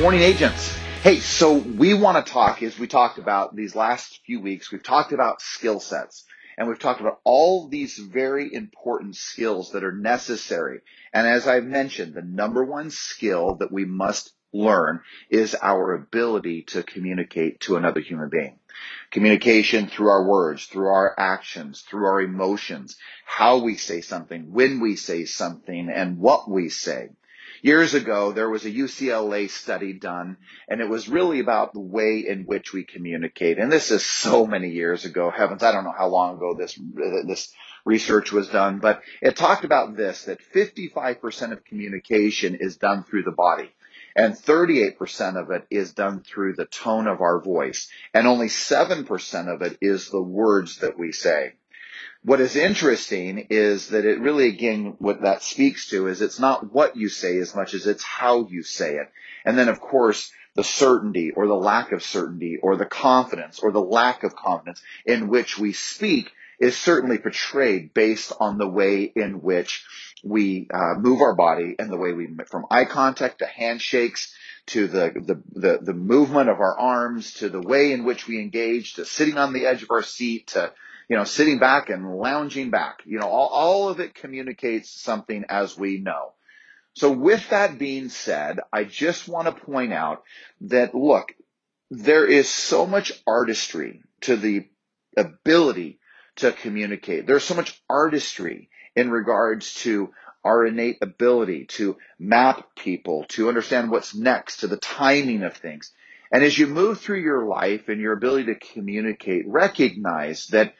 Morning, 0.00 0.22
agents. 0.22 0.76
Hey, 1.02 1.20
so 1.20 1.52
we 1.52 1.94
want 1.94 2.26
to 2.26 2.32
talk, 2.32 2.64
as 2.64 2.76
we 2.76 2.88
talked 2.88 3.18
about 3.18 3.54
these 3.54 3.76
last 3.76 4.20
few 4.26 4.40
weeks, 4.40 4.72
we've 4.72 4.82
talked 4.82 5.12
about 5.12 5.40
skill 5.40 5.78
sets 5.78 6.24
and 6.58 6.66
we've 6.66 6.80
talked 6.80 7.00
about 7.00 7.20
all 7.22 7.68
these 7.68 7.96
very 7.96 8.52
important 8.52 9.14
skills 9.14 9.70
that 9.70 9.84
are 9.84 9.92
necessary. 9.92 10.80
And 11.12 11.28
as 11.28 11.46
I've 11.46 11.64
mentioned, 11.64 12.14
the 12.14 12.22
number 12.22 12.64
one 12.64 12.90
skill 12.90 13.54
that 13.60 13.70
we 13.70 13.84
must 13.84 14.32
learn 14.52 15.00
is 15.30 15.54
our 15.54 15.94
ability 15.94 16.62
to 16.62 16.82
communicate 16.82 17.60
to 17.60 17.76
another 17.76 18.00
human 18.00 18.30
being. 18.30 18.58
Communication 19.12 19.86
through 19.86 20.08
our 20.08 20.26
words, 20.26 20.66
through 20.66 20.88
our 20.88 21.14
actions, 21.16 21.82
through 21.82 22.06
our 22.06 22.20
emotions, 22.20 22.96
how 23.24 23.58
we 23.58 23.76
say 23.76 24.00
something, 24.00 24.52
when 24.52 24.80
we 24.80 24.96
say 24.96 25.24
something, 25.24 25.88
and 25.88 26.18
what 26.18 26.50
we 26.50 26.68
say. 26.68 27.10
Years 27.64 27.94
ago, 27.94 28.30
there 28.30 28.50
was 28.50 28.66
a 28.66 28.70
UCLA 28.70 29.48
study 29.48 29.94
done, 29.94 30.36
and 30.68 30.82
it 30.82 30.88
was 30.90 31.08
really 31.08 31.40
about 31.40 31.72
the 31.72 31.80
way 31.80 32.18
in 32.28 32.44
which 32.44 32.74
we 32.74 32.84
communicate. 32.84 33.58
And 33.58 33.72
this 33.72 33.90
is 33.90 34.04
so 34.04 34.46
many 34.46 34.68
years 34.68 35.06
ago. 35.06 35.30
Heavens, 35.30 35.62
I 35.62 35.72
don't 35.72 35.84
know 35.84 35.94
how 35.96 36.08
long 36.08 36.36
ago 36.36 36.52
this, 36.52 36.78
this 37.26 37.54
research 37.86 38.32
was 38.32 38.50
done, 38.50 38.80
but 38.80 39.00
it 39.22 39.36
talked 39.36 39.64
about 39.64 39.96
this, 39.96 40.24
that 40.24 40.42
55% 40.54 41.52
of 41.52 41.64
communication 41.64 42.58
is 42.60 42.76
done 42.76 43.02
through 43.02 43.22
the 43.22 43.32
body. 43.32 43.70
And 44.14 44.34
38% 44.34 45.40
of 45.42 45.50
it 45.50 45.66
is 45.70 45.94
done 45.94 46.20
through 46.20 46.56
the 46.56 46.66
tone 46.66 47.06
of 47.06 47.22
our 47.22 47.40
voice. 47.40 47.88
And 48.12 48.26
only 48.26 48.48
7% 48.48 49.54
of 49.54 49.62
it 49.62 49.78
is 49.80 50.10
the 50.10 50.22
words 50.22 50.80
that 50.80 50.98
we 50.98 51.12
say. 51.12 51.54
What 52.24 52.40
is 52.40 52.56
interesting 52.56 53.48
is 53.50 53.88
that 53.88 54.06
it 54.06 54.18
really, 54.18 54.48
again, 54.48 54.94
what 54.98 55.22
that 55.22 55.42
speaks 55.42 55.90
to 55.90 56.06
is 56.06 56.22
it's 56.22 56.38
not 56.38 56.72
what 56.72 56.96
you 56.96 57.10
say 57.10 57.36
as 57.36 57.54
much 57.54 57.74
as 57.74 57.86
it's 57.86 58.02
how 58.02 58.48
you 58.48 58.62
say 58.62 58.96
it. 58.96 59.10
And 59.44 59.58
then, 59.58 59.68
of 59.68 59.78
course, 59.78 60.32
the 60.54 60.64
certainty 60.64 61.32
or 61.32 61.46
the 61.46 61.54
lack 61.54 61.92
of 61.92 62.02
certainty 62.02 62.56
or 62.62 62.76
the 62.76 62.86
confidence 62.86 63.58
or 63.58 63.72
the 63.72 63.82
lack 63.82 64.24
of 64.24 64.34
confidence 64.34 64.80
in 65.04 65.28
which 65.28 65.58
we 65.58 65.74
speak 65.74 66.32
is 66.58 66.78
certainly 66.78 67.18
portrayed 67.18 67.92
based 67.92 68.32
on 68.40 68.56
the 68.56 68.68
way 68.68 69.02
in 69.02 69.42
which 69.42 69.84
we 70.22 70.66
uh, 70.72 70.94
move 70.94 71.20
our 71.20 71.34
body 71.34 71.76
and 71.78 71.90
the 71.90 71.98
way 71.98 72.12
we, 72.12 72.28
from 72.46 72.64
eye 72.70 72.86
contact 72.86 73.40
to 73.40 73.46
handshakes 73.46 74.34
to 74.66 74.86
the, 74.86 75.12
the, 75.14 75.60
the, 75.60 75.78
the 75.82 75.92
movement 75.92 76.48
of 76.48 76.60
our 76.60 76.78
arms 76.78 77.34
to 77.34 77.50
the 77.50 77.60
way 77.60 77.92
in 77.92 78.04
which 78.04 78.26
we 78.26 78.40
engage 78.40 78.94
to 78.94 79.04
sitting 79.04 79.36
on 79.36 79.52
the 79.52 79.66
edge 79.66 79.82
of 79.82 79.90
our 79.90 80.02
seat 80.02 80.46
to 80.46 80.72
you 81.08 81.16
know, 81.16 81.24
sitting 81.24 81.58
back 81.58 81.90
and 81.90 82.16
lounging 82.16 82.70
back. 82.70 83.00
You 83.04 83.18
know, 83.18 83.28
all, 83.28 83.48
all 83.48 83.88
of 83.88 84.00
it 84.00 84.14
communicates 84.14 84.90
something 84.90 85.44
as 85.48 85.76
we 85.76 85.98
know. 85.98 86.32
So 86.94 87.10
with 87.10 87.48
that 87.50 87.78
being 87.78 88.08
said, 88.08 88.60
I 88.72 88.84
just 88.84 89.28
want 89.28 89.46
to 89.46 89.64
point 89.64 89.92
out 89.92 90.22
that 90.62 90.94
look, 90.94 91.32
there 91.90 92.26
is 92.26 92.48
so 92.48 92.86
much 92.86 93.12
artistry 93.26 94.02
to 94.22 94.36
the 94.36 94.66
ability 95.16 95.98
to 96.36 96.52
communicate. 96.52 97.26
There's 97.26 97.44
so 97.44 97.54
much 97.54 97.80
artistry 97.88 98.70
in 98.96 99.10
regards 99.10 99.74
to 99.74 100.10
our 100.44 100.66
innate 100.66 100.98
ability 101.00 101.66
to 101.66 101.96
map 102.18 102.76
people, 102.76 103.24
to 103.28 103.48
understand 103.48 103.90
what's 103.90 104.14
next, 104.14 104.58
to 104.58 104.66
the 104.66 104.76
timing 104.76 105.42
of 105.42 105.56
things. 105.56 105.92
And 106.30 106.44
as 106.44 106.58
you 106.58 106.66
move 106.66 107.00
through 107.00 107.20
your 107.20 107.44
life 107.44 107.88
and 107.88 108.00
your 108.00 108.12
ability 108.12 108.46
to 108.46 108.72
communicate, 108.72 109.46
recognize 109.46 110.48
that 110.48 110.74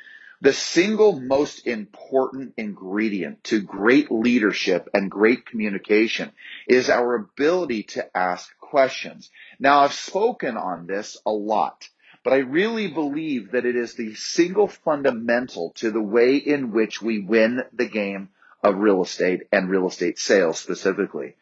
the 0.44 0.52
single 0.52 1.18
most 1.18 1.66
important 1.66 2.52
ingredient 2.58 3.42
to 3.44 3.62
great 3.62 4.12
leadership 4.12 4.90
and 4.92 5.10
great 5.10 5.46
communication 5.46 6.30
is 6.68 6.90
our 6.90 7.14
ability 7.14 7.84
to 7.84 8.14
ask 8.14 8.54
questions. 8.58 9.30
Now, 9.58 9.80
I've 9.80 9.94
spoken 9.94 10.58
on 10.58 10.86
this 10.86 11.16
a 11.24 11.30
lot, 11.30 11.88
but 12.22 12.34
I 12.34 12.40
really 12.40 12.88
believe 12.88 13.52
that 13.52 13.64
it 13.64 13.74
is 13.74 13.94
the 13.94 14.14
single 14.16 14.68
fundamental 14.68 15.70
to 15.76 15.90
the 15.90 16.02
way 16.02 16.36
in 16.36 16.72
which 16.72 17.00
we 17.00 17.20
win 17.20 17.62
the 17.72 17.88
game 17.88 18.28
of 18.62 18.76
real 18.76 19.02
estate 19.02 19.44
and 19.50 19.70
real 19.70 19.88
estate 19.88 20.18
sales 20.18 20.58
specifically. 20.58 21.36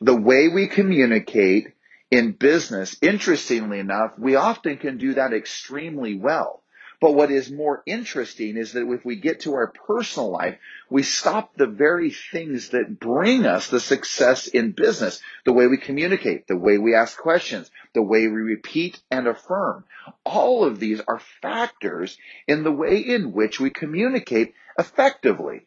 The 0.00 0.16
way 0.16 0.48
we 0.48 0.66
communicate 0.66 1.74
in 2.10 2.32
business, 2.32 2.96
interestingly 3.02 3.80
enough, 3.80 4.18
we 4.18 4.36
often 4.36 4.78
can 4.78 4.96
do 4.96 5.12
that 5.12 5.34
extremely 5.34 6.14
well. 6.14 6.62
But 7.00 7.14
what 7.14 7.30
is 7.30 7.50
more 7.50 7.82
interesting 7.86 8.58
is 8.58 8.72
that 8.72 8.86
if 8.86 9.06
we 9.06 9.16
get 9.16 9.40
to 9.40 9.54
our 9.54 9.68
personal 9.68 10.30
life, 10.30 10.58
we 10.90 11.02
stop 11.02 11.56
the 11.56 11.66
very 11.66 12.10
things 12.10 12.70
that 12.70 13.00
bring 13.00 13.46
us 13.46 13.68
the 13.68 13.80
success 13.80 14.48
in 14.48 14.72
business. 14.72 15.22
The 15.46 15.54
way 15.54 15.66
we 15.66 15.78
communicate, 15.78 16.46
the 16.46 16.58
way 16.58 16.76
we 16.76 16.94
ask 16.94 17.16
questions, 17.16 17.70
the 17.94 18.02
way 18.02 18.28
we 18.28 18.42
repeat 18.42 19.00
and 19.10 19.26
affirm. 19.26 19.84
All 20.26 20.64
of 20.64 20.78
these 20.78 21.00
are 21.08 21.22
factors 21.40 22.18
in 22.46 22.64
the 22.64 22.72
way 22.72 22.98
in 22.98 23.32
which 23.32 23.58
we 23.58 23.70
communicate 23.70 24.52
effectively. 24.78 25.66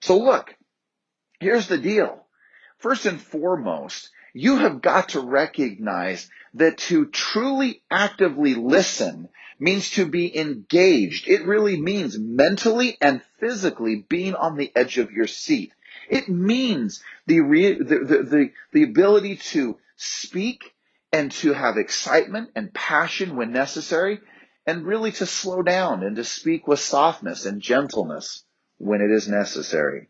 So 0.00 0.16
look, 0.16 0.54
here's 1.40 1.68
the 1.68 1.78
deal. 1.78 2.24
First 2.78 3.04
and 3.04 3.20
foremost, 3.20 4.08
you 4.32 4.56
have 4.56 4.80
got 4.80 5.10
to 5.10 5.20
recognize 5.20 6.30
that 6.54 6.78
to 6.78 7.06
truly 7.06 7.82
actively 7.90 8.54
listen 8.54 9.28
means 9.58 9.90
to 9.90 10.06
be 10.06 10.36
engaged. 10.36 11.28
It 11.28 11.44
really 11.44 11.80
means 11.80 12.18
mentally 12.18 12.96
and 13.00 13.22
physically 13.38 14.04
being 14.08 14.34
on 14.34 14.56
the 14.56 14.72
edge 14.74 14.98
of 14.98 15.12
your 15.12 15.26
seat. 15.26 15.72
It 16.08 16.28
means 16.28 17.02
the, 17.26 17.40
re- 17.40 17.78
the, 17.78 17.98
the, 17.98 18.22
the, 18.22 18.50
the 18.72 18.82
ability 18.82 19.36
to 19.36 19.78
speak 19.96 20.74
and 21.12 21.30
to 21.32 21.52
have 21.52 21.76
excitement 21.76 22.50
and 22.56 22.72
passion 22.72 23.36
when 23.36 23.52
necessary 23.52 24.20
and 24.66 24.86
really 24.86 25.12
to 25.12 25.26
slow 25.26 25.62
down 25.62 26.02
and 26.02 26.16
to 26.16 26.24
speak 26.24 26.66
with 26.66 26.80
softness 26.80 27.46
and 27.46 27.60
gentleness 27.60 28.44
when 28.78 29.00
it 29.00 29.10
is 29.10 29.28
necessary. 29.28 30.09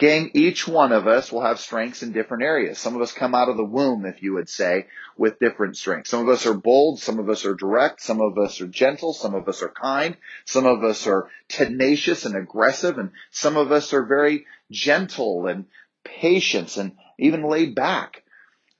Gang, 0.00 0.30
each 0.32 0.66
one 0.66 0.92
of 0.92 1.06
us 1.06 1.30
will 1.30 1.42
have 1.42 1.60
strengths 1.60 2.02
in 2.02 2.12
different 2.12 2.42
areas. 2.42 2.78
Some 2.78 2.96
of 2.96 3.02
us 3.02 3.12
come 3.12 3.34
out 3.34 3.50
of 3.50 3.58
the 3.58 3.64
womb, 3.64 4.06
if 4.06 4.22
you 4.22 4.32
would 4.32 4.48
say, 4.48 4.86
with 5.18 5.38
different 5.38 5.76
strengths. 5.76 6.08
Some 6.08 6.22
of 6.22 6.30
us 6.30 6.46
are 6.46 6.54
bold, 6.54 7.00
some 7.00 7.18
of 7.18 7.28
us 7.28 7.44
are 7.44 7.54
direct, 7.54 8.00
some 8.00 8.22
of 8.22 8.38
us 8.38 8.62
are 8.62 8.66
gentle, 8.66 9.12
some 9.12 9.34
of 9.34 9.46
us 9.46 9.62
are 9.62 9.68
kind, 9.68 10.16
some 10.46 10.64
of 10.64 10.82
us 10.82 11.06
are 11.06 11.28
tenacious 11.48 12.24
and 12.24 12.34
aggressive, 12.34 12.96
and 12.96 13.10
some 13.30 13.58
of 13.58 13.72
us 13.72 13.92
are 13.92 14.06
very 14.06 14.46
gentle 14.70 15.46
and 15.46 15.66
patient 16.02 16.78
and 16.78 16.92
even 17.18 17.42
laid 17.42 17.74
back. 17.74 18.22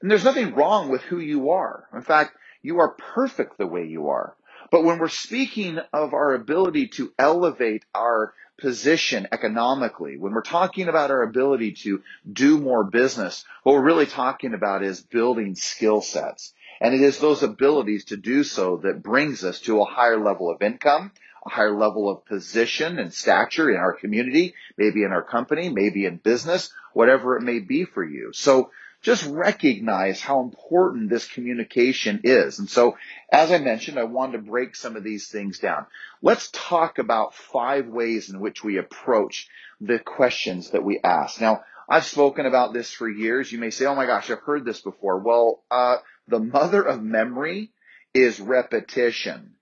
And 0.00 0.10
there's 0.10 0.24
nothing 0.24 0.54
wrong 0.54 0.88
with 0.88 1.02
who 1.02 1.18
you 1.18 1.50
are. 1.50 1.86
In 1.92 2.00
fact, 2.00 2.34
you 2.62 2.78
are 2.78 2.96
perfect 3.14 3.58
the 3.58 3.66
way 3.66 3.84
you 3.84 4.08
are. 4.08 4.34
But 4.70 4.84
when 4.84 4.98
we're 4.98 5.08
speaking 5.08 5.80
of 5.92 6.14
our 6.14 6.32
ability 6.32 6.88
to 6.88 7.12
elevate 7.18 7.84
our 7.94 8.32
position 8.60 9.26
economically, 9.32 10.16
when 10.16 10.32
we're 10.32 10.42
talking 10.42 10.88
about 10.88 11.10
our 11.10 11.22
ability 11.22 11.72
to 11.72 12.02
do 12.30 12.58
more 12.58 12.84
business, 12.84 13.44
what 13.62 13.74
we're 13.74 13.84
really 13.84 14.06
talking 14.06 14.54
about 14.54 14.84
is 14.84 15.00
building 15.00 15.54
skill 15.54 16.00
sets. 16.00 16.52
And 16.80 16.94
it 16.94 17.00
is 17.00 17.18
those 17.18 17.42
abilities 17.42 18.06
to 18.06 18.16
do 18.16 18.44
so 18.44 18.78
that 18.78 19.02
brings 19.02 19.44
us 19.44 19.60
to 19.60 19.80
a 19.80 19.84
higher 19.84 20.22
level 20.22 20.50
of 20.50 20.62
income, 20.62 21.12
a 21.44 21.50
higher 21.50 21.76
level 21.76 22.08
of 22.08 22.24
position 22.24 22.98
and 22.98 23.12
stature 23.12 23.70
in 23.70 23.76
our 23.76 23.92
community, 23.92 24.54
maybe 24.76 25.02
in 25.02 25.12
our 25.12 25.22
company, 25.22 25.68
maybe 25.68 26.06
in 26.06 26.16
business, 26.16 26.72
whatever 26.92 27.36
it 27.36 27.42
may 27.42 27.58
be 27.58 27.84
for 27.84 28.04
you. 28.04 28.30
So 28.32 28.70
just 29.02 29.26
recognize 29.26 30.20
how 30.20 30.40
important 30.40 31.08
this 31.08 31.26
communication 31.26 32.20
is. 32.24 32.58
And 32.58 32.68
so, 32.68 32.96
as 33.32 33.50
I 33.50 33.58
mentioned, 33.58 33.98
I 33.98 34.04
wanted 34.04 34.32
to 34.32 34.50
break 34.50 34.76
some 34.76 34.96
of 34.96 35.04
these 35.04 35.28
things 35.28 35.58
down. 35.58 35.86
Let's 36.22 36.50
talk 36.52 36.98
about 36.98 37.34
five 37.34 37.86
ways 37.86 38.28
in 38.28 38.40
which 38.40 38.62
we 38.62 38.76
approach 38.76 39.48
the 39.80 39.98
questions 39.98 40.70
that 40.70 40.84
we 40.84 41.00
ask. 41.02 41.40
Now, 41.40 41.62
I've 41.88 42.04
spoken 42.04 42.46
about 42.46 42.72
this 42.72 42.92
for 42.92 43.08
years. 43.08 43.50
You 43.50 43.58
may 43.58 43.70
say, 43.70 43.86
oh 43.86 43.94
my 43.94 44.06
gosh, 44.06 44.30
I've 44.30 44.40
heard 44.40 44.64
this 44.64 44.80
before. 44.80 45.18
Well, 45.18 45.64
uh, 45.70 45.96
the 46.28 46.38
mother 46.38 46.82
of 46.82 47.02
memory 47.02 47.72
is 48.14 48.38
repetition. 48.40 49.54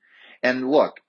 And 0.43 0.71
look, 0.71 1.01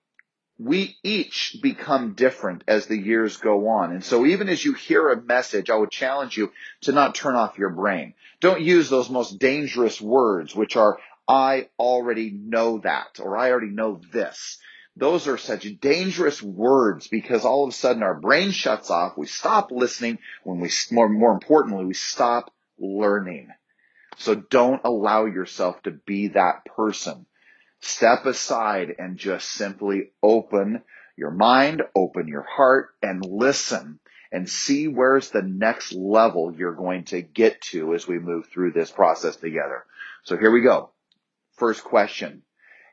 we 0.60 0.98
each 1.04 1.56
become 1.64 2.14
different 2.14 2.66
as 2.68 2.86
the 2.86 2.98
years 2.98 3.38
go 3.38 3.70
on. 3.70 3.94
And 3.94 4.04
so 4.04 4.26
even 4.26 4.50
as 4.50 4.64
you 4.64 4.74
hear 4.74 5.10
a 5.10 5.22
message, 5.22 5.70
I 5.70 5.76
would 5.76 5.90
challenge 5.90 6.38
you 6.38 6.52
to 6.82 6.92
not 6.92 7.16
turn 7.16 7.36
off 7.36 7.58
your 7.58 7.70
brain. 7.70 8.14
Don't 8.42 8.60
use 8.60 8.90
those 8.90 9.10
most 9.10 9.40
dangerous 9.40 10.02
words, 10.02 10.54
which 10.54 10.76
are, 10.76 11.00
I 11.30 11.70
already 11.80 12.32
know 12.32 12.80
that, 12.80 13.22
or 13.22 13.38
I 13.38 13.52
already 13.52 13.72
know 13.72 14.02
this. 14.12 14.60
Those 14.98 15.30
are 15.30 15.38
such 15.38 15.80
dangerous 15.80 16.44
words 16.44 17.08
because 17.08 17.46
all 17.46 17.64
of 17.64 17.70
a 17.70 17.74
sudden 17.74 18.04
our 18.04 18.20
brain 18.20 18.52
shuts 18.52 18.92
off. 18.92 19.18
We 19.18 19.28
stop 19.28 19.72
listening 19.72 20.20
when 20.44 20.60
we, 20.60 20.70
more, 20.92 21.08
more 21.08 21.32
importantly, 21.32 21.86
we 21.86 21.94
stop 21.94 22.52
learning. 22.78 23.48
So 24.18 24.36
don't 24.36 24.82
allow 24.84 25.26
yourself 25.26 25.82
to 25.84 25.92
be 25.92 26.30
that 26.30 26.66
person. 26.66 27.26
Step 27.81 28.26
aside 28.26 28.96
and 29.00 29.18
just 29.18 29.50
simply 29.50 30.12
open 30.22 30.84
your 31.16 31.31
mind, 31.31 31.81
open 31.96 32.28
your 32.28 32.44
heart 32.44 32.90
and 33.02 33.26
listen 33.26 34.00
and 34.31 34.50
see 34.50 34.88
where's 34.88 35.31
the 35.31 35.42
next 35.42 35.94
level 35.94 36.54
you're 36.54 36.76
going 36.76 37.04
to 37.06 37.22
get 37.22 37.62
to 37.62 37.94
as 37.94 38.08
we 38.08 38.20
move 38.20 38.48
through 38.48 38.72
this 38.72 38.92
process 38.92 39.36
together. 39.36 39.86
So 40.24 40.38
here 40.38 40.52
we 40.52 40.62
go. 40.62 40.92
First 41.54 41.84
question. 41.84 42.44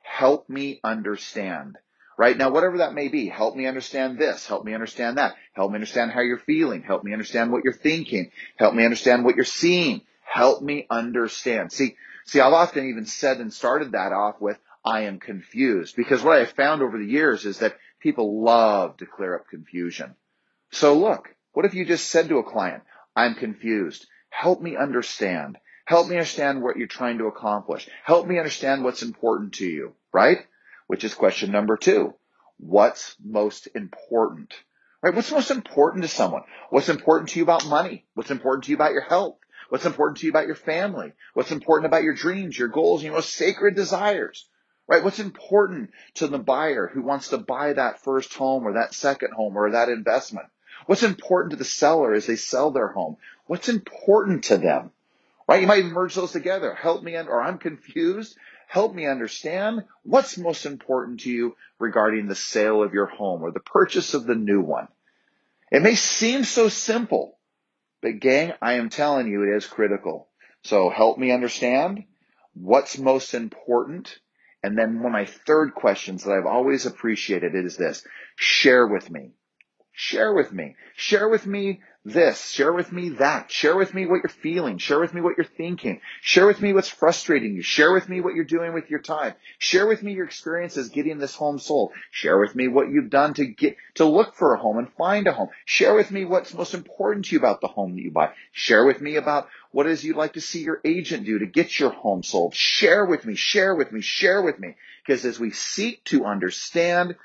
Help 0.03 0.49
me 0.49 0.81
understand. 0.83 1.77
Right 2.19 2.37
now, 2.37 2.51
whatever 2.51 2.79
that 2.79 2.95
may 2.95 3.09
be, 3.09 3.29
help 3.29 3.55
me 3.55 3.67
understand 3.67 4.19
this, 4.19 4.47
help 4.47 4.65
me 4.65 4.73
understand 4.73 5.19
that, 5.19 5.35
help 5.53 5.71
me 5.71 5.75
understand 5.75 6.13
how 6.13 6.21
you're 6.21 6.39
feeling, 6.39 6.83
help 6.83 7.05
me 7.05 7.13
understand 7.13 7.53
what 7.53 7.63
you're 7.63 7.75
thinking, 7.75 8.31
help 8.57 8.75
me 8.75 8.85
understand 8.85 9.25
what 9.25 9.37
you're 9.37 9.45
seeing, 9.45 10.01
help 10.23 10.63
me 10.63 10.87
understand. 10.89 11.73
See, 11.73 11.97
see, 12.25 12.41
I've 12.41 12.55
often 12.55 12.89
even 12.89 13.05
said 13.05 13.39
and 13.39 13.53
started 13.53 13.93
that 13.93 14.13
off 14.13 14.41
with, 14.41 14.59
I 14.87 15.03
am 15.03 15.19
confused 15.19 15.97
because 15.97 16.23
what 16.23 16.39
I've 16.39 16.53
found 16.53 16.81
over 16.81 16.97
the 16.97 17.05
years 17.05 17.45
is 17.45 17.59
that 17.59 17.77
people 18.01 18.45
love 18.45 18.97
to 18.99 19.07
clear 19.07 19.35
up 19.35 19.49
confusion. 19.51 20.15
So 20.71 20.97
look, 20.97 21.29
what 21.53 21.67
if 21.67 21.75
you 21.75 21.85
just 21.85 22.09
said 22.09 22.29
to 22.29 22.39
a 22.39 22.45
client, 22.45 22.85
I'm 23.17 23.35
confused. 23.35 24.07
Help 24.31 24.63
me 24.63 24.77
understand. 24.77 25.59
Help 25.87 26.09
me 26.09 26.15
understand 26.15 26.63
what 26.63 26.77
you're 26.77 26.87
trying 26.87 27.19
to 27.19 27.27
accomplish. 27.27 27.89
Help 28.05 28.29
me 28.29 28.39
understand 28.39 28.85
what's 28.85 29.03
important 29.03 29.55
to 29.55 29.67
you, 29.67 29.95
right? 30.13 30.39
Which 30.87 31.03
is 31.03 31.15
question 31.15 31.51
number 31.51 31.77
two. 31.77 32.15
What's 32.59 33.17
most 33.25 33.67
important? 33.75 34.55
Right? 35.03 35.15
What's 35.15 35.33
most 35.33 35.51
important 35.51 36.05
to 36.05 36.09
someone? 36.09 36.43
What's 36.71 36.89
important 36.89 37.31
to 37.31 37.41
you 37.41 37.43
about 37.43 37.67
money? 37.67 38.07
What's 38.15 38.31
important 38.31 38.65
to 38.65 38.71
you 38.71 38.77
about 38.77 38.93
your 38.93 39.03
health? 39.03 39.39
What's 39.69 39.85
important 39.85 40.19
to 40.19 40.27
you 40.27 40.31
about 40.31 40.47
your 40.47 40.55
family? 40.55 41.13
What's 41.35 41.51
important 41.51 41.87
about 41.87 42.05
your 42.05 42.15
dreams, 42.15 42.57
your 42.57 42.69
goals, 42.69 43.03
your 43.03 43.15
most 43.15 43.35
sacred 43.35 43.75
desires? 43.75 44.49
Right? 44.89 45.03
What's 45.03 45.19
important 45.19 45.91
to 46.15 46.29
the 46.29 46.39
buyer 46.39 46.87
who 46.87 47.03
wants 47.03 47.29
to 47.29 47.39
buy 47.39 47.73
that 47.73 48.05
first 48.05 48.35
home 48.35 48.67
or 48.67 48.75
that 48.75 48.95
second 48.95 49.33
home 49.33 49.57
or 49.57 49.71
that 49.73 49.89
investment? 49.89 50.47
What's 50.87 51.03
important 51.03 51.51
to 51.51 51.57
the 51.57 51.65
seller 51.65 52.15
as 52.15 52.27
they 52.27 52.37
sell 52.37 52.71
their 52.71 52.89
home? 52.89 53.17
What's 53.47 53.69
important 53.69 54.45
to 54.45 54.59
them? 54.59 54.91
Right? 55.49 55.61
You 55.61 55.67
might 55.67 55.85
merge 55.85 56.15
those 56.15 56.33
together. 56.33 56.75
Help 56.75 57.03
me, 57.03 57.17
or 57.17 57.43
I'm 57.43 57.59
confused. 57.59 58.37
Help 58.69 58.95
me 58.95 59.07
understand 59.07 59.85
what's 60.03 60.39
most 60.39 60.67
important 60.67 61.21
to 61.21 61.31
you 61.31 61.57
regarding 61.79 62.27
the 62.27 62.35
sale 62.35 62.83
of 62.83 62.95
your 62.95 63.07
home 63.07 63.43
or 63.43 63.53
the 63.53 63.61
purchase 63.61 64.15
of 64.15 64.27
the 64.27 64.35
new 64.35 64.61
one. 64.61 64.89
It 65.71 65.83
may 65.83 65.95
seem 65.95 66.45
so 66.45 66.69
simple, 66.69 67.39
but 68.03 68.21
gang, 68.21 68.53
I 68.61 68.75
am 68.75 68.89
telling 68.89 69.29
you 69.29 69.43
it 69.43 69.57
is 69.57 69.67
critical. 69.67 70.29
So 70.63 70.91
help 70.91 71.17
me 71.19 71.31
understand 71.31 72.05
what's 72.55 72.99
most 72.99 73.35
important. 73.35 74.19
And 74.67 74.77
then 74.77 74.97
one 74.97 75.07
of 75.07 75.13
my 75.13 75.27
third 75.27 75.77
questions 75.77 76.25
that 76.25 76.33
I've 76.33 76.45
always 76.45 76.87
appreciated 76.87 77.55
is 77.55 77.77
this. 77.77 78.05
Share 78.35 78.85
with 78.85 79.09
me. 79.09 79.31
Share 79.99 80.35
with 80.35 80.53
me. 80.53 80.77
Share 80.95 81.27
with 81.27 81.47
me 81.47 81.81
this. 82.05 82.51
Share 82.51 82.71
with 82.71 82.93
me 82.93 83.09
that. 83.19 83.51
Share 83.51 83.75
with 83.75 83.95
me 83.95 84.05
what 84.05 84.21
you're 84.23 84.29
feeling. 84.29 84.77
Share 84.77 85.01
with 85.01 85.15
me 85.15 85.23
what 85.23 85.39
you're 85.39 85.47
thinking. 85.47 86.03
Share 86.21 86.47
with 86.47 86.61
me 86.61 86.75
what's 86.75 86.91
frustrating 86.91 87.55
you. 87.55 87.63
Share 87.63 87.91
with 87.91 88.07
me 88.07 88.21
what 88.21 88.35
you're 88.35 88.45
doing 88.45 88.75
with 88.75 88.91
your 88.91 89.01
time. 89.01 89.33
Share 89.57 89.87
with 89.87 90.03
me 90.03 90.13
your 90.13 90.27
experiences 90.27 90.91
getting 90.91 91.17
this 91.17 91.35
home 91.35 91.59
sold. 91.59 91.93
Share 92.11 92.39
with 92.39 92.55
me 92.55 92.69
what 92.69 92.91
you've 92.91 93.09
done 93.09 93.33
to 93.35 93.47
get, 93.47 93.79
to 93.95 94.05
look 94.05 94.35
for 94.35 94.53
a 94.53 94.59
home 94.59 94.77
and 94.77 94.93
find 94.99 95.27
a 95.29 95.33
home. 95.33 95.49
Share 95.65 95.95
with 95.95 96.11
me 96.11 96.27
what's 96.27 96.53
most 96.53 96.75
important 96.75 97.25
to 97.25 97.33
you 97.33 97.39
about 97.39 97.63
the 97.63 97.69
home 97.69 97.95
that 97.95 98.03
you 98.03 98.11
buy. 98.11 98.33
Share 98.53 98.85
with 98.85 99.01
me 99.01 99.17
about 99.17 99.49
what 99.71 99.87
it 99.87 99.93
is 99.93 100.05
you'd 100.05 100.19
like 100.19 100.35
to 100.35 100.43
see 100.43 100.63
your 100.63 100.83
agent 100.85 101.25
do 101.25 101.39
to 101.39 101.47
get 101.47 101.81
your 101.81 101.91
home 101.91 102.23
sold. 102.23 102.55
Share 102.55 103.07
with 103.07 103.25
me, 103.25 103.35
share 103.35 103.75
with 103.75 103.93
me, 103.93 104.03
share 104.03 104.43
with 104.43 104.59
me. 104.59 104.77
Because 105.07 105.25
as 105.25 105.41
we 105.41 105.53
seek 105.53 106.05
to 106.05 106.27
understand 106.27 107.17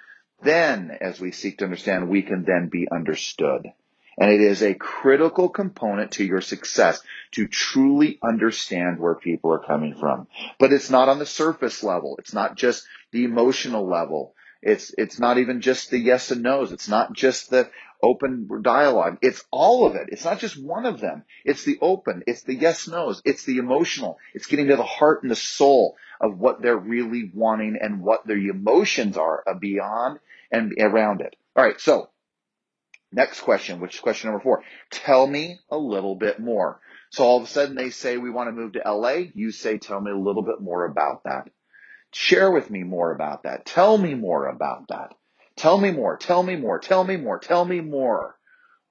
then, 0.44 0.98
as 1.02 1.20
we 1.20 1.32
seek 1.32 1.60
to 1.60 1.66
understand, 1.66 2.10
we 2.10 2.22
can 2.22 2.44
then 2.44 2.70
be 2.70 2.88
understood. 2.92 3.72
And 4.18 4.32
it 4.32 4.42
is 4.42 4.62
a 4.62 4.74
critical 4.74 5.50
component 5.50 6.12
to 6.14 6.24
your 6.24 6.42
success 6.42 7.02
to 7.32 7.48
truly 7.48 8.20
understand 8.22 9.00
where 9.00 9.16
people 9.16 9.54
are 9.54 9.60
coming 9.60 9.96
from. 9.96 10.28
But 10.60 10.74
it's 10.74 10.90
not 10.90 11.10
on 11.10 11.20
the 11.20 11.26
surface 11.26 11.82
level. 11.82 12.18
It's 12.20 12.34
not 12.34 12.56
just 12.56 12.86
the 13.12 13.24
emotional 13.24 13.88
level. 13.88 14.36
It's, 14.62 14.94
it's 14.98 15.20
not 15.20 15.38
even 15.38 15.62
just 15.62 15.90
the 15.90 15.98
yes 15.98 16.30
and 16.30 16.44
no's. 16.44 16.72
It's 16.72 16.90
not 16.90 17.14
just 17.14 17.50
the 17.50 17.70
open 18.04 18.48
dialogue. 18.62 19.18
It's 19.22 19.44
all 19.50 19.88
of 19.88 19.96
it. 19.96 20.10
It's 20.12 20.26
not 20.26 20.40
just 20.40 20.62
one 20.62 20.86
of 20.86 21.00
them. 21.00 21.24
It's 21.46 21.64
the 21.64 21.78
open. 21.82 22.24
It's 22.28 22.44
the 22.44 22.56
yes 22.56 22.88
no's. 22.88 23.22
It's 23.26 23.46
the 23.46 23.58
emotional. 23.58 24.20
It's 24.34 24.48
getting 24.48 24.68
to 24.68 24.76
the 24.76 24.84
heart 24.84 25.24
and 25.24 25.32
the 25.32 25.36
soul 25.36 25.96
of 26.20 26.38
what 26.38 26.62
they're 26.62 26.78
really 26.78 27.32
wanting 27.34 27.78
and 27.82 28.02
what 28.02 28.28
their 28.28 28.38
emotions 28.38 29.18
are 29.18 29.44
beyond 29.60 30.20
and 30.52 30.74
around 30.80 31.22
it. 31.22 31.36
All 31.56 31.64
right. 31.64 31.80
So 31.80 32.10
next 33.12 33.42
question, 33.42 33.80
which 33.80 33.96
is 33.96 34.02
question 34.02 34.30
number 34.30 34.44
four. 34.44 34.64
Tell 34.90 35.26
me 35.26 35.60
a 35.70 35.78
little 35.78 36.16
bit 36.16 36.40
more. 36.40 36.80
So 37.12 37.26
all 37.26 37.38
of 37.38 37.44
a 37.44 37.48
sudden 37.48 37.76
they 37.76 37.90
say 37.90 38.18
we 38.18 38.30
want 38.30 38.48
to 38.48 38.54
move 38.54 38.74
to 38.74 38.84
LA. 38.86 39.26
You 39.34 39.52
say, 39.52 39.78
tell 39.78 40.00
me 40.00 40.12
a 40.12 40.18
little 40.18 40.44
bit 40.44 40.62
more 40.62 40.86
about 40.86 41.24
that. 41.26 41.50
Share 42.14 42.52
with 42.52 42.70
me 42.70 42.84
more 42.84 43.14
about 43.14 43.44
that. 43.44 43.66
Tell 43.66 43.98
me 43.98 44.14
more 44.14 44.48
about 44.48 44.88
that. 44.90 45.14
Tell 45.56 45.78
me 45.78 45.92
more. 45.92 46.18
Tell 46.18 46.42
me 46.42 46.56
more. 46.56 46.80
Tell 46.80 47.04
me 47.04 47.18
more. 47.18 47.40
Tell 47.40 47.66
me 47.66 47.82
more. 47.82 48.38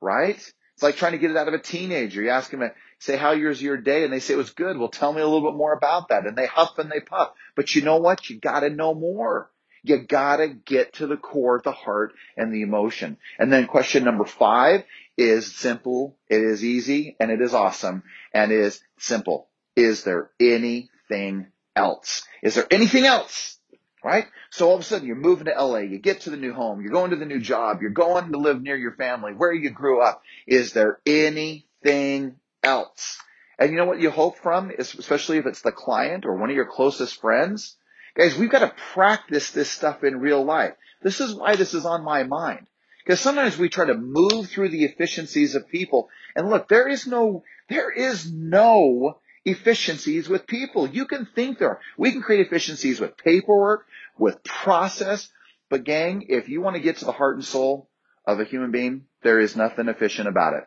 Right? 0.00 0.36
It's 0.36 0.82
like 0.82 0.96
trying 0.96 1.12
to 1.12 1.18
get 1.18 1.30
it 1.30 1.36
out 1.36 1.48
of 1.48 1.54
a 1.54 1.58
teenager. 1.58 2.22
You 2.22 2.30
ask 2.30 2.50
them, 2.50 2.62
say, 2.98 3.16
how 3.16 3.32
yours 3.32 3.60
your 3.60 3.76
day? 3.76 4.04
And 4.04 4.12
they 4.12 4.20
say 4.20 4.34
it 4.34 4.38
was 4.38 4.50
good. 4.50 4.78
Well, 4.78 4.88
tell 4.88 5.12
me 5.12 5.20
a 5.20 5.26
little 5.26 5.50
bit 5.50 5.56
more 5.56 5.74
about 5.74 6.08
that. 6.08 6.26
And 6.26 6.36
they 6.36 6.46
huff 6.46 6.78
and 6.78 6.90
they 6.90 7.00
puff. 7.00 7.32
But 7.54 7.74
you 7.74 7.82
know 7.82 7.96
what? 7.96 8.30
You 8.30 8.38
gotta 8.38 8.70
know 8.70 8.94
more. 8.94 9.50
You 9.82 9.98
gotta 9.98 10.48
get 10.48 10.94
to 10.94 11.06
the 11.06 11.16
core, 11.16 11.60
the 11.62 11.72
heart, 11.72 12.12
and 12.36 12.52
the 12.52 12.62
emotion. 12.62 13.16
And 13.38 13.52
then 13.52 13.66
question 13.66 14.04
number 14.04 14.24
five 14.24 14.84
is 15.16 15.54
simple, 15.54 16.16
it 16.28 16.40
is 16.40 16.64
easy, 16.64 17.16
and 17.20 17.30
it 17.30 17.40
is 17.40 17.54
awesome, 17.54 18.02
and 18.32 18.52
is 18.52 18.80
simple. 18.98 19.48
Is 19.76 20.04
there 20.04 20.30
anything 20.40 21.48
else? 21.76 22.22
Is 22.42 22.54
there 22.54 22.66
anything 22.70 23.04
else? 23.04 23.58
Right? 24.02 24.26
So 24.50 24.68
all 24.68 24.76
of 24.76 24.80
a 24.80 24.84
sudden 24.84 25.06
you're 25.06 25.16
moving 25.16 25.44
to 25.44 25.52
LA, 25.52 25.78
you 25.78 25.98
get 25.98 26.22
to 26.22 26.30
the 26.30 26.36
new 26.36 26.54
home, 26.54 26.80
you're 26.80 26.92
going 26.92 27.10
to 27.10 27.16
the 27.16 27.26
new 27.26 27.40
job, 27.40 27.82
you're 27.82 27.90
going 27.90 28.32
to 28.32 28.38
live 28.38 28.62
near 28.62 28.76
your 28.76 28.94
family, 28.94 29.32
where 29.32 29.52
you 29.52 29.70
grew 29.70 30.00
up. 30.00 30.22
Is 30.46 30.72
there 30.72 31.00
anything 31.04 32.36
else? 32.62 33.18
And 33.58 33.70
you 33.70 33.76
know 33.76 33.84
what 33.84 34.00
you 34.00 34.10
hope 34.10 34.38
from, 34.38 34.72
especially 34.78 35.36
if 35.36 35.44
it's 35.44 35.60
the 35.60 35.70
client 35.70 36.24
or 36.24 36.34
one 36.34 36.48
of 36.48 36.56
your 36.56 36.64
closest 36.64 37.20
friends, 37.20 37.76
Guys, 38.14 38.36
we've 38.36 38.50
got 38.50 38.60
to 38.60 38.74
practice 38.92 39.50
this 39.50 39.70
stuff 39.70 40.02
in 40.02 40.20
real 40.20 40.44
life. 40.44 40.75
This 41.02 41.20
is 41.20 41.35
why 41.35 41.56
this 41.56 41.75
is 41.75 41.85
on 41.85 42.04
my 42.04 42.25
mind. 42.25 42.66
Because 43.04 43.20
sometimes 43.20 43.56
we 43.56 43.68
try 43.68 43.87
to 43.87 43.94
move 43.94 44.49
through 44.49 44.70
the 44.70 44.85
efficiencies 44.85 45.54
of 45.54 45.68
people. 45.68 46.08
And 46.37 46.50
look, 46.50 46.68
there 46.68 46.88
is 46.88 47.06
no, 47.06 47.44
there 47.68 47.90
is 47.90 48.30
no 48.30 49.18
efficiencies 49.44 50.28
with 50.28 50.46
people. 50.46 50.87
You 50.87 51.06
can 51.06 51.26
think 51.26 51.58
there 51.58 51.70
are. 51.70 51.80
We 51.96 52.12
can 52.12 52.23
create 52.23 52.46
efficiencies 52.46 53.00
with 53.00 53.16
paperwork, 53.16 53.87
with 54.18 54.44
process. 54.44 55.28
But 55.68 55.85
gang, 55.85 56.26
if 56.28 56.49
you 56.49 56.61
want 56.61 56.76
to 56.76 56.82
get 56.82 56.99
to 56.99 57.04
the 57.04 57.12
heart 57.12 57.37
and 57.37 57.44
soul 57.44 57.88
of 58.26 58.38
a 58.38 58.44
human 58.44 58.70
being, 58.70 59.06
there 59.23 59.40
is 59.40 59.56
nothing 59.56 59.88
efficient 59.88 60.28
about 60.28 60.54
it. 60.54 60.64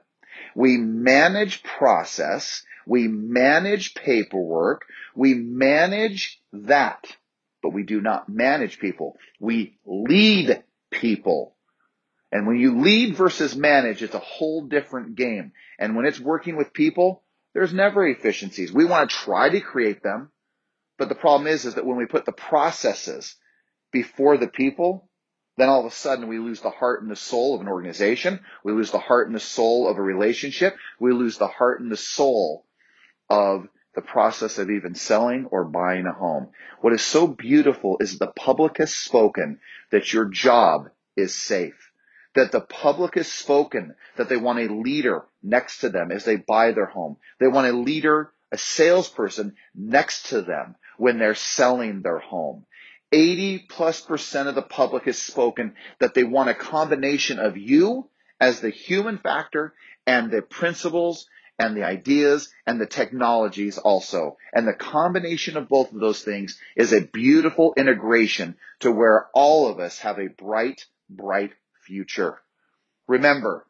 We 0.56 0.78
manage 0.78 1.62
process. 1.62 2.64
We 2.88 3.08
manage 3.08 3.94
paperwork. 3.96 4.86
We 5.16 5.34
manage 5.36 6.42
that 6.52 7.06
but 7.64 7.74
we 7.74 7.84
do 7.84 8.02
not 8.02 8.30
manage 8.30 8.78
people. 8.78 9.18
We 9.40 9.80
lead 9.86 10.62
people. 10.92 11.56
And 12.32 12.46
when 12.46 12.58
you 12.58 12.82
lead 12.82 13.16
versus 13.16 13.56
manage, 13.56 14.04
it's 14.04 14.14
a 14.14 14.20
whole 14.20 14.68
different 14.68 15.16
game. 15.16 15.54
And 15.80 15.96
when 15.96 16.06
it's 16.06 16.20
working 16.20 16.58
with 16.58 16.74
people, 16.74 17.24
there's 17.54 17.74
never 17.74 18.06
efficiencies. 18.06 18.74
We 18.74 18.86
want 18.86 19.10
to 19.10 19.16
try 19.16 19.50
to 19.50 19.62
create 19.62 20.04
them. 20.04 20.30
But 20.98 21.10
the 21.10 21.16
problem 21.16 21.48
is, 21.48 21.66
is 21.66 21.76
that 21.76 21.86
when 21.86 21.98
we 21.98 22.06
put 22.06 22.26
the 22.26 22.32
processes 22.32 23.36
before 23.92 24.38
the 24.38 24.48
people, 24.48 25.10
then 25.58 25.70
all 25.70 25.80
of 25.80 25.92
a 25.92 25.96
sudden 25.96 26.28
we 26.28 26.40
lose 26.40 26.62
the 26.62 26.70
heart 26.70 27.02
and 27.02 27.12
the 27.12 27.16
soul 27.16 27.56
of 27.56 27.62
an 27.62 27.68
organization. 27.68 28.40
We 28.64 28.74
lose 28.74 28.92
the 28.92 29.00
heart 29.00 29.28
and 29.28 29.36
the 29.36 29.40
soul 29.40 29.88
of 29.88 29.98
a 29.98 30.02
relationship. 30.02 30.76
We 31.00 31.14
lose 31.14 31.38
the 31.38 31.48
heart 31.48 31.80
and 31.80 31.92
the 31.92 31.98
soul 31.98 32.66
of 33.30 33.68
the 33.96 34.02
process 34.02 34.58
of 34.58 34.70
even 34.70 34.96
selling 34.96 35.46
or 35.52 35.64
buying 35.64 36.06
a 36.06 36.14
home. 36.14 36.50
What 36.82 36.94
is 36.94 37.02
so 37.02 37.28
beautiful 37.28 37.98
is 38.00 38.18
the 38.18 38.28
public 38.28 38.78
has 38.78 38.94
spoken 38.94 39.60
that 39.92 40.12
your 40.14 40.26
job 40.26 40.90
is 41.16 41.36
safe. 41.36 41.92
That 42.36 42.52
the 42.52 42.62
public 42.62 43.16
has 43.16 43.32
spoken 43.32 43.96
that 44.18 44.30
they 44.30 44.38
want 44.38 44.60
a 44.60 44.74
leader 44.74 45.26
next 45.44 45.82
to 45.82 45.90
them 45.90 46.12
as 46.12 46.26
they 46.26 46.38
buy 46.38 46.72
their 46.72 46.88
home. 46.88 47.18
They 47.40 47.48
want 47.48 47.68
a 47.68 47.78
leader, 47.78 48.32
a 48.52 48.58
salesperson 48.58 49.56
next 49.76 50.30
to 50.30 50.42
them 50.42 50.76
when 50.98 51.20
they're 51.20 51.36
selling 51.36 52.02
their 52.02 52.20
home. 52.20 52.66
80 53.12 53.68
plus 53.70 54.02
percent 54.02 54.50
of 54.50 54.56
the 54.56 54.64
public 54.64 55.04
has 55.04 55.20
spoken 55.20 55.76
that 56.00 56.16
they 56.16 56.24
want 56.24 56.50
a 56.50 56.56
combination 56.56 57.38
of 57.38 57.58
you 57.58 58.10
as 58.40 58.60
the 58.60 58.72
human 58.72 59.20
factor 59.20 59.76
and 60.08 60.32
the 60.32 60.42
principles 60.42 61.28
and 61.60 61.78
the 61.78 61.84
ideas 61.84 62.50
and 62.66 62.80
the 62.80 62.86
technologies 62.86 63.78
also. 63.78 64.38
And 64.54 64.68
the 64.68 64.74
combination 64.74 65.58
of 65.58 65.70
both 65.70 65.92
of 65.92 66.00
those 66.00 66.24
things 66.24 66.60
is 66.76 66.94
a 66.94 67.02
beautiful 67.02 67.74
integration 67.78 68.56
to 68.80 68.92
where 68.92 69.28
all 69.34 69.68
of 69.68 69.80
us 69.80 70.00
have 70.00 70.20
a 70.20 70.28
bright, 70.28 70.86
bright 71.10 71.52
future. 71.86 72.42
Remember, 73.08 73.68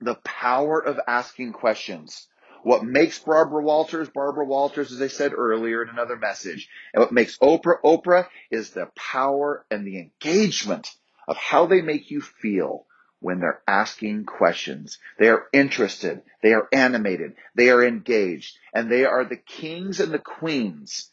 the 0.00 0.16
power 0.16 0.80
of 0.80 1.00
asking 1.06 1.52
questions. 1.52 2.28
What 2.62 2.84
makes 2.84 3.18
Barbara 3.20 3.62
Walters 3.62 4.08
Barbara 4.08 4.44
Walters, 4.44 4.92
as 4.92 5.00
I 5.00 5.06
said 5.06 5.32
earlier 5.32 5.82
in 5.82 5.88
another 5.88 6.16
message, 6.16 6.68
and 6.92 7.00
what 7.00 7.12
makes 7.12 7.38
Oprah 7.38 7.80
Oprah 7.84 8.26
is 8.50 8.70
the 8.70 8.90
power 8.96 9.64
and 9.70 9.86
the 9.86 9.98
engagement 9.98 10.90
of 11.26 11.36
how 11.36 11.66
they 11.66 11.82
make 11.82 12.10
you 12.10 12.20
feel 12.20 12.86
when 13.20 13.40
they're 13.40 13.62
asking 13.66 14.24
questions. 14.24 14.98
They 15.18 15.28
are 15.28 15.46
interested. 15.52 16.22
They 16.42 16.52
are 16.52 16.68
animated. 16.72 17.34
They 17.54 17.70
are 17.70 17.84
engaged. 17.84 18.56
And 18.72 18.90
they 18.90 19.04
are 19.04 19.24
the 19.24 19.36
kings 19.36 20.00
and 20.00 20.12
the 20.12 20.18
queens 20.18 21.10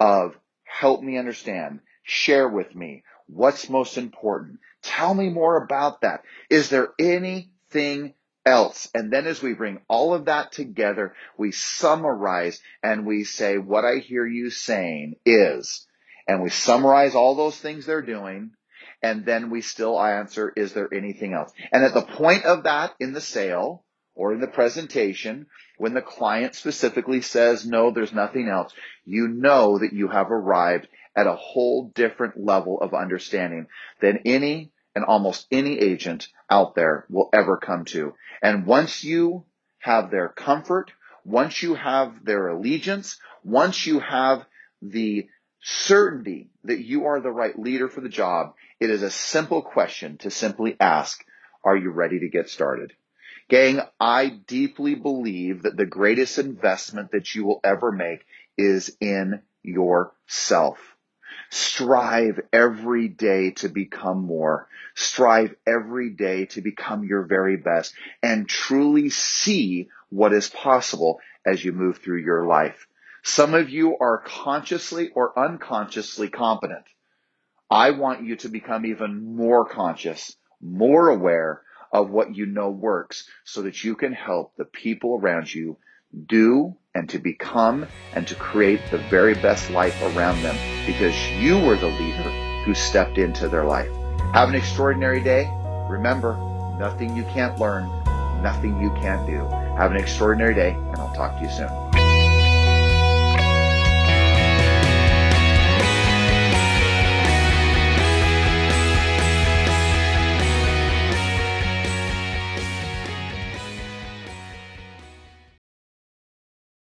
of 0.00 0.38
help 0.64 1.02
me 1.02 1.18
understand. 1.18 1.80
Share 2.02 2.48
with 2.48 2.74
me. 2.74 3.04
What's 3.26 3.68
most 3.68 3.98
important? 3.98 4.60
Tell 4.82 5.12
me 5.12 5.28
more 5.28 5.62
about 5.62 6.00
that. 6.00 6.22
Is 6.48 6.70
there 6.70 6.88
anything 6.98 8.14
else? 8.46 8.88
And 8.94 9.12
then 9.12 9.26
as 9.26 9.42
we 9.42 9.52
bring 9.52 9.80
all 9.88 10.14
of 10.14 10.24
that 10.26 10.52
together, 10.52 11.14
we 11.36 11.52
summarize 11.52 12.60
and 12.82 13.04
we 13.04 13.24
say, 13.24 13.58
what 13.58 13.84
I 13.84 13.98
hear 13.98 14.26
you 14.26 14.48
saying 14.48 15.16
is, 15.26 15.86
and 16.26 16.42
we 16.42 16.48
summarize 16.48 17.14
all 17.14 17.34
those 17.34 17.58
things 17.58 17.84
they're 17.84 18.00
doing 18.00 18.52
and 19.02 19.24
then 19.24 19.50
we 19.50 19.60
still 19.60 20.00
answer, 20.00 20.52
is 20.56 20.72
there 20.72 20.92
anything 20.92 21.32
else? 21.32 21.52
And 21.72 21.84
at 21.84 21.94
the 21.94 22.02
point 22.02 22.44
of 22.44 22.64
that 22.64 22.94
in 22.98 23.12
the 23.12 23.20
sale 23.20 23.84
or 24.14 24.32
in 24.32 24.40
the 24.40 24.48
presentation, 24.48 25.46
when 25.76 25.94
the 25.94 26.02
client 26.02 26.54
specifically 26.54 27.20
says, 27.20 27.66
no, 27.66 27.90
there's 27.90 28.12
nothing 28.12 28.48
else, 28.48 28.72
you 29.04 29.28
know 29.28 29.78
that 29.78 29.92
you 29.92 30.08
have 30.08 30.30
arrived 30.30 30.88
at 31.14 31.26
a 31.26 31.36
whole 31.36 31.90
different 31.94 32.34
level 32.36 32.80
of 32.80 32.94
understanding 32.94 33.66
than 34.00 34.20
any 34.24 34.72
and 34.94 35.04
almost 35.04 35.46
any 35.52 35.78
agent 35.78 36.28
out 36.50 36.74
there 36.74 37.06
will 37.08 37.28
ever 37.32 37.56
come 37.56 37.84
to. 37.84 38.14
And 38.42 38.66
once 38.66 39.04
you 39.04 39.44
have 39.78 40.10
their 40.10 40.28
comfort, 40.28 40.90
once 41.24 41.62
you 41.62 41.74
have 41.74 42.24
their 42.24 42.48
allegiance, 42.48 43.18
once 43.44 43.86
you 43.86 44.00
have 44.00 44.44
the 44.82 45.28
certainty 45.60 46.50
that 46.64 46.80
you 46.80 47.06
are 47.06 47.20
the 47.20 47.30
right 47.30 47.58
leader 47.58 47.88
for 47.88 48.00
the 48.00 48.08
job, 48.08 48.54
it 48.80 48.90
is 48.90 49.02
a 49.02 49.10
simple 49.10 49.62
question 49.62 50.18
to 50.18 50.30
simply 50.30 50.76
ask, 50.78 51.24
are 51.64 51.76
you 51.76 51.90
ready 51.90 52.20
to 52.20 52.28
get 52.28 52.48
started? 52.48 52.92
Gang, 53.48 53.80
I 53.98 54.28
deeply 54.28 54.94
believe 54.94 55.62
that 55.62 55.76
the 55.76 55.86
greatest 55.86 56.38
investment 56.38 57.12
that 57.12 57.34
you 57.34 57.44
will 57.44 57.60
ever 57.64 57.90
make 57.90 58.24
is 58.56 58.94
in 59.00 59.42
yourself. 59.62 60.78
Strive 61.50 62.40
every 62.52 63.08
day 63.08 63.52
to 63.52 63.68
become 63.68 64.22
more. 64.22 64.68
Strive 64.94 65.54
every 65.66 66.10
day 66.10 66.44
to 66.46 66.60
become 66.60 67.04
your 67.04 67.22
very 67.22 67.56
best 67.56 67.94
and 68.22 68.48
truly 68.48 69.08
see 69.08 69.88
what 70.10 70.34
is 70.34 70.48
possible 70.50 71.20
as 71.46 71.64
you 71.64 71.72
move 71.72 71.98
through 71.98 72.18
your 72.18 72.46
life. 72.46 72.86
Some 73.22 73.54
of 73.54 73.70
you 73.70 73.96
are 73.98 74.22
consciously 74.24 75.10
or 75.14 75.38
unconsciously 75.38 76.28
competent. 76.28 76.84
I 77.70 77.90
want 77.90 78.24
you 78.24 78.36
to 78.36 78.48
become 78.48 78.86
even 78.86 79.36
more 79.36 79.66
conscious, 79.66 80.34
more 80.60 81.08
aware 81.08 81.62
of 81.92 82.10
what 82.10 82.34
you 82.34 82.46
know 82.46 82.70
works 82.70 83.28
so 83.44 83.62
that 83.62 83.84
you 83.84 83.94
can 83.94 84.12
help 84.12 84.56
the 84.56 84.64
people 84.64 85.18
around 85.20 85.52
you 85.52 85.76
do 86.26 86.76
and 86.94 87.08
to 87.10 87.18
become 87.18 87.86
and 88.14 88.26
to 88.26 88.34
create 88.34 88.80
the 88.90 88.98
very 88.98 89.34
best 89.34 89.70
life 89.70 90.00
around 90.02 90.42
them 90.42 90.56
because 90.86 91.14
you 91.32 91.58
were 91.58 91.76
the 91.76 91.86
leader 91.86 92.62
who 92.64 92.74
stepped 92.74 93.18
into 93.18 93.48
their 93.48 93.64
life. 93.64 93.90
Have 94.32 94.48
an 94.48 94.54
extraordinary 94.54 95.22
day. 95.22 95.50
Remember, 95.88 96.36
nothing 96.78 97.16
you 97.16 97.24
can't 97.24 97.58
learn, 97.58 97.86
nothing 98.42 98.80
you 98.80 98.90
can't 99.00 99.26
do. 99.26 99.46
Have 99.76 99.90
an 99.90 99.96
extraordinary 99.96 100.54
day, 100.54 100.70
and 100.70 100.96
I'll 100.96 101.14
talk 101.14 101.36
to 101.38 101.42
you 101.42 101.50
soon. 101.50 101.87